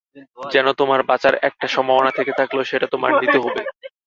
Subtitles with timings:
[0.51, 3.61] Gen, তোমার বাঁচার একটা সম্ভাবনা থেকে থাকলেও সেটা তোমার নিতে হবে।